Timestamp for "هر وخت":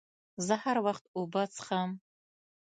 0.63-1.03